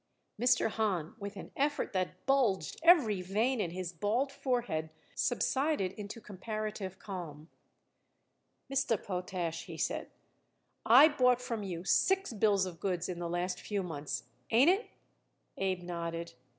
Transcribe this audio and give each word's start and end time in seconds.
Mr. 0.41 0.67
Hahn, 0.67 1.13
with 1.19 1.35
an 1.35 1.51
effort 1.55 1.93
that 1.93 2.25
bulged 2.25 2.79
every 2.81 3.21
vein 3.21 3.61
in 3.61 3.69
his 3.69 3.93
bald 3.93 4.31
forehead, 4.31 4.89
subsided 5.13 5.91
into 5.91 6.19
comparative 6.19 6.97
calm. 6.97 7.49
"Mr. 8.67 8.97
Potash," 8.97 9.65
he 9.65 9.77
said, 9.77 10.09
"I 10.87 11.07
bought 11.07 11.39
from 11.39 11.61
you 11.61 11.83
six 11.83 12.33
bills 12.33 12.65
of 12.65 12.79
goods 12.79 13.07
in 13.09 13.19
the 13.19 13.29
last 13.29 13.61
few 13.61 13.83
months. 13.83 14.23
Ain't 14.49 14.71
it?" 14.71 14.87
Abe 15.59 15.83
nodded. 15.83 16.33